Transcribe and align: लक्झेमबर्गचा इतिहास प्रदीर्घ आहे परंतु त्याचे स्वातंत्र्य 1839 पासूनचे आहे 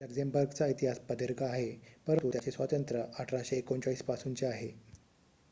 लक्झेमबर्गचा 0.01 0.65
इतिहास 0.67 0.99
प्रदीर्घ 0.99 1.41
आहे 1.43 1.67
परंतु 2.07 2.29
त्याचे 2.29 2.51
स्वातंत्र्य 2.51 3.03
1839 3.19 4.01
पासूनचे 4.03 4.45
आहे 4.45 4.69